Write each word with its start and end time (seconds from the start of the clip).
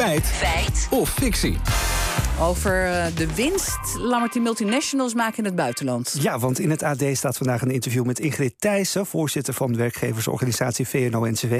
Feit. 0.00 0.26
Feit. 0.26 0.88
Of 0.90 1.10
fictie. 1.10 1.79
Over 2.42 2.86
eh, 2.86 3.06
de 3.16 3.34
winst 3.34 3.78
lammert 3.98 4.32
die 4.32 4.42
multinationals 4.42 5.14
maken 5.14 5.38
in 5.38 5.44
het 5.44 5.54
buitenland. 5.54 6.16
Ja, 6.20 6.38
want 6.38 6.58
in 6.58 6.70
het 6.70 6.82
AD 6.82 7.02
staat 7.12 7.36
vandaag 7.36 7.62
een 7.62 7.70
interview 7.70 8.04
met 8.04 8.18
Ingrid 8.18 8.54
Thijssen, 8.58 9.06
voorzitter 9.06 9.54
van 9.54 9.72
de 9.72 9.78
werkgeversorganisatie 9.78 10.88
VNO-NCW. 10.88 11.54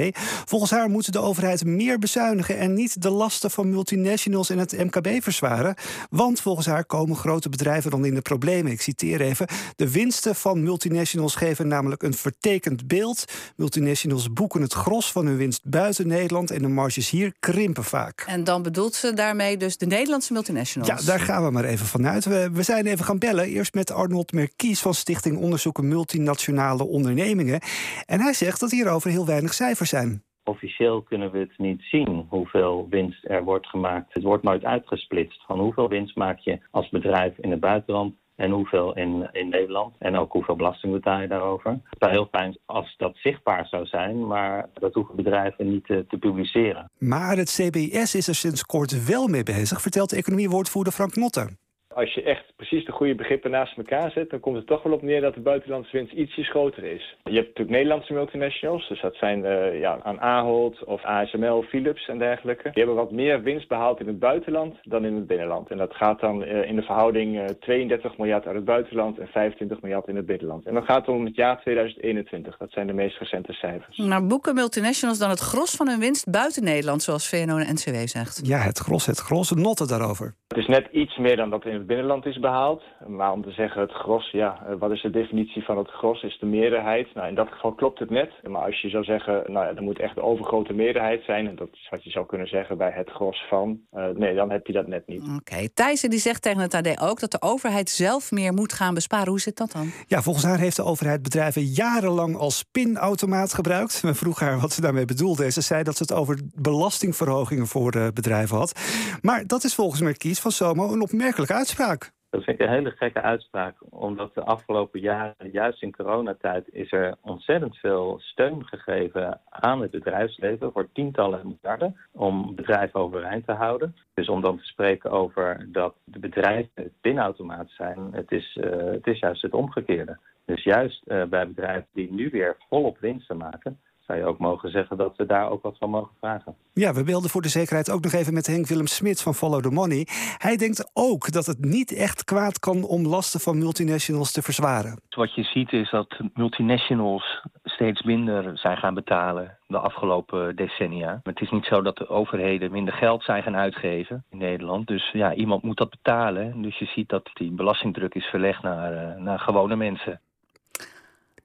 Volgens 0.45 0.71
haar 0.71 0.89
moet 0.89 1.13
de 1.13 1.19
overheid 1.19 1.65
meer 1.65 1.99
bezuinigen 1.99 2.57
en 2.57 2.73
niet 2.73 3.01
de 3.01 3.09
lasten 3.09 3.51
van 3.51 3.69
multinationals 3.69 4.49
en 4.49 4.57
het 4.57 4.77
MKB 4.77 5.23
verzwaren. 5.23 5.75
Want 6.09 6.41
volgens 6.41 6.67
haar 6.67 6.85
komen 6.85 7.15
grote 7.15 7.49
bedrijven 7.49 7.91
dan 7.91 8.05
in 8.05 8.13
de 8.13 8.21
problemen. 8.21 8.71
Ik 8.71 8.81
citeer 8.81 9.21
even: 9.21 9.47
De 9.75 9.91
winsten 9.91 10.35
van 10.35 10.63
multinationals 10.63 11.35
geven 11.35 11.67
namelijk 11.67 12.03
een 12.03 12.13
vertekend 12.13 12.87
beeld. 12.87 13.25
Multinationals 13.55 14.33
boeken 14.33 14.61
het 14.61 14.73
gros 14.73 15.11
van 15.11 15.25
hun 15.25 15.37
winst 15.37 15.61
buiten 15.63 16.07
Nederland 16.07 16.51
en 16.51 16.61
de 16.61 16.67
marges 16.67 17.09
hier 17.09 17.33
krimpen 17.39 17.83
vaak. 17.83 18.23
En 18.27 18.43
dan 18.43 18.61
bedoelt 18.61 18.95
ze 18.95 19.13
daarmee 19.13 19.57
dus 19.57 19.77
de 19.77 19.85
Nederlandse 19.85 20.33
multinationals. 20.33 20.69
Ja, 20.73 20.95
daar 21.05 21.19
gaan 21.19 21.43
we 21.43 21.51
maar 21.51 21.63
even 21.63 21.85
vanuit. 21.85 22.25
We, 22.25 22.49
we 22.53 22.63
zijn 22.63 22.85
even 22.85 23.05
gaan 23.05 23.19
bellen. 23.19 23.45
Eerst 23.45 23.73
met 23.73 23.91
Arnold 23.91 24.31
Merkies 24.31 24.81
van 24.81 24.93
Stichting 24.93 25.37
Onderzoeken 25.37 25.87
Multinationale 25.87 26.87
Ondernemingen. 26.87 27.59
En 28.05 28.19
hij 28.19 28.33
zegt 28.33 28.59
dat 28.59 28.71
hierover 28.71 29.09
heel 29.09 29.25
weinig 29.25 29.53
cijfers 29.53 29.89
zijn. 29.89 30.23
Officieel 30.43 31.01
kunnen 31.01 31.31
we 31.31 31.37
het 31.37 31.57
niet 31.57 31.81
zien 31.81 32.25
hoeveel 32.29 32.87
winst 32.89 33.25
er 33.25 33.43
wordt 33.43 33.67
gemaakt. 33.67 34.13
Het 34.13 34.23
wordt 34.23 34.43
nooit 34.43 34.63
uitgesplitst 34.63 35.43
van 35.45 35.59
hoeveel 35.59 35.89
winst 35.89 36.15
maak 36.15 36.39
je 36.39 36.59
als 36.71 36.89
bedrijf 36.89 37.37
in 37.37 37.51
het 37.51 37.59
buitenland 37.59 38.15
en 38.41 38.51
hoeveel 38.51 38.95
in, 38.95 39.29
in 39.31 39.49
Nederland. 39.49 39.95
En 39.99 40.15
ook 40.17 40.31
hoeveel 40.31 40.55
belasting 40.55 40.93
betaal 40.93 41.21
je 41.21 41.27
daarover. 41.27 41.71
Het 41.71 41.99
zou 41.99 42.11
heel 42.11 42.27
fijn 42.31 42.57
als 42.65 42.95
dat 42.97 43.15
zichtbaar 43.15 43.67
zou 43.67 43.85
zijn, 43.85 44.27
maar 44.27 44.69
dat 44.73 44.93
hoeven 44.93 45.15
bedrijven 45.15 45.69
niet 45.69 45.85
te, 45.85 46.17
publiceren. 46.19 46.91
Maar 46.97 47.37
het 47.37 47.49
CBS 47.49 48.15
is 48.15 48.27
er 48.27 48.35
sinds 48.35 48.65
kort 48.65 49.05
wel 49.07 49.27
mee 49.27 49.43
bezig, 49.43 49.81
vertelt 49.81 50.13
economiewoordvoerder 50.13 50.93
Frank 50.93 51.15
Notter. 51.15 51.60
Als 51.93 52.13
je 52.13 52.23
echt 52.23 52.43
precies 52.55 52.85
de 52.85 52.91
goede 52.91 53.15
begrippen 53.15 53.51
naast 53.51 53.77
elkaar 53.77 54.11
zet, 54.11 54.29
dan 54.29 54.39
komt 54.39 54.55
het 54.55 54.67
toch 54.67 54.83
wel 54.83 54.93
op 54.93 55.01
neer 55.01 55.21
dat 55.21 55.33
de 55.33 55.39
buitenlandse 55.39 55.97
winst 55.97 56.13
ietsjes 56.13 56.49
groter 56.49 56.83
is. 56.83 57.17
Je 57.23 57.35
hebt 57.35 57.47
natuurlijk 57.47 57.69
Nederlandse 57.69 58.13
multinationals, 58.13 58.87
dus 58.87 59.01
dat 59.01 59.15
zijn 59.15 59.39
uh, 59.43 59.79
ja, 59.79 59.99
aan 60.03 60.19
Ahold 60.19 60.83
of 60.83 61.03
ASML, 61.03 61.61
Philips 61.61 62.07
en 62.07 62.17
dergelijke. 62.17 62.63
Die 62.63 62.83
hebben 62.83 62.95
wat 62.95 63.11
meer 63.11 63.41
winst 63.41 63.67
behaald 63.67 63.99
in 63.99 64.07
het 64.07 64.19
buitenland 64.19 64.77
dan 64.83 65.05
in 65.05 65.15
het 65.15 65.27
binnenland. 65.27 65.69
En 65.69 65.77
dat 65.77 65.95
gaat 65.95 66.19
dan 66.19 66.43
uh, 66.43 66.69
in 66.69 66.75
de 66.75 66.81
verhouding 66.81 67.39
uh, 67.39 67.45
32 67.45 68.17
miljard 68.17 68.45
uit 68.45 68.55
het 68.55 68.65
buitenland 68.65 69.19
en 69.19 69.27
25 69.27 69.81
miljard 69.81 70.07
in 70.07 70.15
het 70.15 70.25
binnenland. 70.25 70.65
En 70.65 70.73
dat 70.73 70.85
gaat 70.85 71.07
om 71.07 71.25
het 71.25 71.35
jaar 71.35 71.61
2021. 71.61 72.57
Dat 72.57 72.71
zijn 72.71 72.87
de 72.87 72.93
meest 72.93 73.17
recente 73.17 73.53
cijfers. 73.53 73.97
Maar 73.97 74.25
boeken 74.27 74.55
multinationals 74.55 75.17
dan 75.17 75.29
het 75.29 75.39
gros 75.39 75.75
van 75.75 75.87
hun 75.87 75.99
winst 75.99 76.29
buiten 76.29 76.63
Nederland, 76.63 77.03
zoals 77.03 77.29
VNO 77.29 77.57
en 77.57 77.73
NCW 77.73 77.95
zegt? 78.07 78.39
Ja, 78.43 78.57
het 78.57 78.77
gros, 78.77 79.05
het 79.05 79.19
gros. 79.19 79.51
Notten 79.51 79.87
daarover. 79.87 80.35
Het 80.51 80.59
is 80.59 80.67
net 80.67 80.87
iets 80.91 81.17
meer 81.17 81.35
dan 81.35 81.49
dat 81.49 81.65
in 81.65 81.73
het 81.73 81.87
binnenland 81.87 82.25
is 82.25 82.39
behaald. 82.39 82.83
Maar 83.07 83.31
om 83.31 83.43
te 83.43 83.51
zeggen 83.51 83.81
het 83.81 83.91
gros, 83.91 84.31
ja, 84.31 84.63
eh, 84.67 84.75
wat 84.79 84.91
is 84.91 85.01
de 85.01 85.09
definitie 85.09 85.63
van 85.63 85.77
het 85.77 85.89
gros? 85.89 86.23
Is 86.23 86.37
de 86.39 86.45
meerderheid? 86.45 87.13
Nou, 87.13 87.27
in 87.27 87.35
dat 87.35 87.47
geval 87.51 87.73
klopt 87.73 87.99
het 87.99 88.09
net. 88.09 88.31
Maar 88.47 88.61
als 88.61 88.81
je 88.81 88.89
zou 88.89 89.03
zeggen, 89.03 89.33
nou 89.33 89.65
ja, 89.65 89.75
er 89.75 89.81
moet 89.81 89.99
echt 89.99 90.15
de 90.15 90.21
overgrote 90.21 90.73
meerderheid 90.73 91.23
zijn... 91.23 91.47
en 91.47 91.55
dat 91.55 91.67
is 91.71 91.87
wat 91.89 92.03
je 92.03 92.09
zou 92.09 92.25
kunnen 92.25 92.47
zeggen 92.47 92.77
bij 92.77 92.91
het 92.95 93.09
gros 93.09 93.45
van... 93.49 93.79
Uh, 93.93 94.05
nee, 94.15 94.35
dan 94.35 94.51
heb 94.51 94.67
je 94.67 94.73
dat 94.73 94.87
net 94.87 95.07
niet. 95.07 95.21
Oké, 95.21 95.35
okay. 95.35 95.69
Thijssen 95.73 96.09
die 96.09 96.19
zegt 96.19 96.41
tegen 96.41 96.61
het 96.61 96.73
AD 96.73 97.01
ook... 97.01 97.19
dat 97.19 97.31
de 97.31 97.41
overheid 97.41 97.89
zelf 97.89 98.31
meer 98.31 98.53
moet 98.53 98.73
gaan 98.73 98.93
besparen. 98.93 99.27
Hoe 99.27 99.39
zit 99.39 99.57
dat 99.57 99.71
dan? 99.71 99.91
Ja, 100.07 100.21
volgens 100.21 100.45
haar 100.45 100.59
heeft 100.59 100.75
de 100.75 100.83
overheid 100.83 101.21
bedrijven 101.21 101.63
jarenlang 101.63 102.35
als 102.37 102.63
pinautomaat 102.71 103.53
gebruikt. 103.53 104.01
We 104.01 104.13
vroegen 104.13 104.45
haar 104.45 104.59
wat 104.59 104.71
ze 104.71 104.81
daarmee 104.81 105.05
bedoelde. 105.05 105.51
Ze 105.51 105.61
zei 105.61 105.83
dat 105.83 105.97
ze 105.97 106.03
het 106.03 106.13
over 106.13 106.39
belastingverhogingen 106.55 107.67
voor 107.67 107.91
de 107.91 108.11
bedrijven 108.13 108.57
had. 108.57 108.79
Maar 109.21 109.47
dat 109.47 109.63
is 109.63 109.75
volgens 109.75 110.01
Merkies 110.01 110.39
van 110.41 110.51
Somo 110.51 110.93
een 110.93 111.01
opmerkelijke 111.01 111.53
uitspraak. 111.53 112.11
Dat 112.31 112.43
vind 112.43 112.59
ik 112.59 112.67
een 112.67 112.73
hele 112.73 112.91
gekke 112.91 113.21
uitspraak, 113.21 113.75
omdat 113.89 114.33
de 114.33 114.43
afgelopen 114.43 114.99
jaren, 114.99 115.51
juist 115.51 115.81
in 115.81 115.95
coronatijd, 115.95 116.67
is 116.71 116.91
er 116.91 117.15
ontzettend 117.21 117.77
veel 117.77 118.19
steun 118.19 118.65
gegeven 118.65 119.41
aan 119.49 119.81
het 119.81 119.91
bedrijfsleven 119.91 120.71
voor 120.71 120.91
tientallen 120.93 121.47
miljarden 121.47 121.97
om 122.11 122.55
bedrijven 122.55 122.99
overeind 122.99 123.45
te 123.45 123.51
houden. 123.51 123.95
Dus 124.13 124.29
om 124.29 124.41
dan 124.41 124.57
te 124.57 124.63
spreken 124.63 125.11
over 125.11 125.67
dat 125.71 125.95
de 126.03 126.19
bedrijven 126.19 126.93
pinautomaat 127.01 127.69
zijn, 127.69 127.99
het 128.11 128.31
is, 128.31 128.57
uh, 128.61 128.91
het 128.91 129.07
is 129.07 129.19
juist 129.19 129.41
het 129.41 129.53
omgekeerde. 129.53 130.17
Dus 130.45 130.63
juist 130.63 131.03
uh, 131.07 131.23
bij 131.23 131.47
bedrijven 131.47 131.87
die 131.93 132.13
nu 132.13 132.29
weer 132.29 132.57
volop 132.69 132.97
winsten 132.99 133.37
maken, 133.37 133.79
zou 134.07 134.19
je 134.19 134.25
ook 134.25 134.37
mogen 134.37 134.69
zeggen 134.69 134.97
dat 134.97 135.17
we 135.17 135.25
daar 135.25 135.49
ook 135.49 135.61
wat 135.61 135.77
van 135.77 135.89
mogen 135.89 136.15
vragen. 136.19 136.55
Ja, 136.73 136.93
we 136.93 137.03
beelden 137.03 137.29
voor 137.29 137.41
de 137.41 137.49
zekerheid 137.49 137.91
ook 137.91 138.03
nog 138.03 138.13
even 138.13 138.33
met 138.33 138.47
Henk 138.47 138.67
Willem 138.67 138.87
Smit 138.87 139.21
van 139.21 139.33
Follow 139.33 139.61
the 139.61 139.69
Money. 139.69 140.07
Hij 140.37 140.57
denkt 140.57 140.91
ook 140.93 141.31
dat 141.31 141.45
het 141.45 141.65
niet 141.65 141.91
echt 141.95 142.23
kwaad 142.23 142.59
kan 142.59 142.83
om 142.83 143.07
lasten 143.07 143.39
van 143.39 143.57
multinationals 143.57 144.31
te 144.31 144.41
verzwaren. 144.41 145.01
Wat 145.09 145.33
je 145.33 145.43
ziet 145.43 145.71
is 145.73 145.89
dat 145.89 146.19
multinationals 146.33 147.41
steeds 147.63 148.01
minder 148.01 148.57
zijn 148.57 148.77
gaan 148.77 148.93
betalen 148.93 149.57
de 149.67 149.77
afgelopen 149.77 150.55
decennia. 150.55 151.19
Het 151.23 151.41
is 151.41 151.49
niet 151.49 151.65
zo 151.65 151.81
dat 151.81 151.97
de 151.97 152.09
overheden 152.09 152.71
minder 152.71 152.93
geld 152.93 153.23
zijn 153.23 153.43
gaan 153.43 153.55
uitgeven 153.55 154.23
in 154.29 154.37
Nederland. 154.37 154.87
Dus 154.87 155.11
ja, 155.11 155.33
iemand 155.33 155.63
moet 155.63 155.77
dat 155.77 155.89
betalen. 155.89 156.61
Dus 156.61 156.77
je 156.77 156.85
ziet 156.85 157.09
dat 157.09 157.29
die 157.33 157.51
belastingdruk 157.51 158.15
is 158.15 158.25
verlegd 158.25 158.61
naar, 158.61 158.93
uh, 158.93 159.23
naar 159.23 159.39
gewone 159.39 159.75
mensen. 159.75 160.19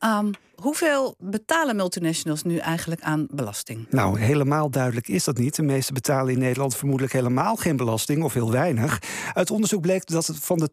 Um, 0.04 0.30
hoeveel 0.62 1.14
betalen 1.18 1.76
multinationals 1.76 2.42
nu 2.42 2.56
eigenlijk 2.56 3.00
aan 3.02 3.26
belasting? 3.30 3.86
Nou, 3.90 4.20
helemaal 4.20 4.70
duidelijk 4.70 5.08
is 5.08 5.24
dat 5.24 5.38
niet. 5.38 5.56
De 5.56 5.62
meeste 5.62 5.92
betalen 5.92 6.32
in 6.32 6.38
Nederland 6.38 6.76
vermoedelijk 6.76 7.12
helemaal 7.12 7.56
geen 7.56 7.76
belasting 7.76 8.22
of 8.22 8.32
heel 8.32 8.50
weinig. 8.50 9.02
Uit 9.34 9.50
onderzoek 9.50 9.80
bleek 9.80 10.06
dat 10.06 10.30
van 10.40 10.58
de 10.58 10.70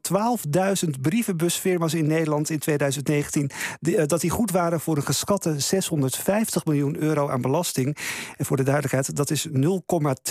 12.000 0.85 0.89
brievenbusfirma's 1.01 1.93
in 1.93 2.07
Nederland 2.07 2.49
in 2.49 2.59
2019 2.59 3.49
die, 3.79 4.05
dat 4.05 4.21
die 4.21 4.29
goed 4.29 4.51
waren 4.51 4.79
voor 4.79 4.97
een 4.97 5.03
geschatte 5.03 5.59
650 5.59 6.65
miljoen 6.65 6.97
euro 6.97 7.29
aan 7.29 7.41
belasting. 7.41 7.97
En 8.37 8.45
voor 8.45 8.57
de 8.57 8.63
duidelijkheid, 8.63 9.15
dat 9.15 9.29
is 9.29 9.47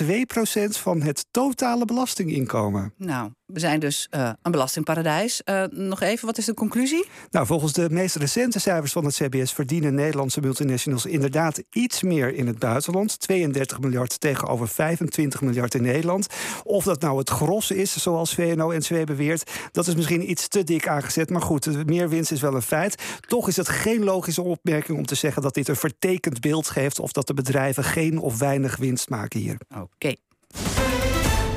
0,2 0.02 0.06
procent 0.26 0.76
van 0.76 1.02
het 1.02 1.26
totale 1.30 1.84
belastinginkomen. 1.84 2.94
Nou, 2.96 3.30
we 3.46 3.60
zijn 3.60 3.80
dus 3.80 4.08
uh, 4.10 4.30
een 4.42 4.52
belastingparadijs. 4.52 5.42
Uh, 5.44 5.64
nog 5.70 6.00
even, 6.00 6.26
wat 6.26 6.38
is 6.38 6.44
de 6.44 6.54
conclusie? 6.54 7.06
Nou, 7.30 7.46
volgens 7.46 7.72
de 7.72 7.90
meest 7.90 8.16
recente 8.16 8.58
cijfers 8.58 8.92
van 8.92 9.04
het 9.04 9.14
Verdienen 9.50 9.94
Nederlandse 9.94 10.40
multinationals 10.40 11.06
inderdaad 11.06 11.62
iets 11.70 12.02
meer 12.02 12.34
in 12.34 12.46
het 12.46 12.58
buitenland. 12.58 13.20
32 13.20 13.80
miljard 13.80 14.20
tegenover 14.20 14.68
25 14.68 15.40
miljard 15.40 15.74
in 15.74 15.82
Nederland. 15.82 16.26
Of 16.64 16.84
dat 16.84 17.00
nou 17.00 17.18
het 17.18 17.30
gros 17.30 17.70
is, 17.70 17.96
zoals 17.96 18.34
VNO-NCW 18.34 19.04
beweert, 19.04 19.50
dat 19.72 19.86
is 19.86 19.94
misschien 19.94 20.30
iets 20.30 20.48
te 20.48 20.64
dik 20.64 20.88
aangezet. 20.88 21.30
Maar 21.30 21.42
goed, 21.42 21.86
meer 21.86 22.08
winst 22.08 22.30
is 22.30 22.40
wel 22.40 22.54
een 22.54 22.62
feit. 22.62 23.02
Toch 23.20 23.48
is 23.48 23.56
het 23.56 23.68
geen 23.68 24.04
logische 24.04 24.42
opmerking 24.42 24.98
om 24.98 25.06
te 25.06 25.14
zeggen 25.14 25.42
dat 25.42 25.54
dit 25.54 25.68
een 25.68 25.76
vertekend 25.76 26.40
beeld 26.40 26.68
geeft 26.68 26.98
of 26.98 27.12
dat 27.12 27.26
de 27.26 27.34
bedrijven 27.34 27.84
geen 27.84 28.18
of 28.18 28.38
weinig 28.38 28.76
winst 28.76 29.08
maken 29.08 29.40
hier. 29.40 29.56
Oké. 29.80 30.14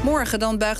Morgen 0.05 0.39
dan 0.39 0.57
buigt 0.57 0.73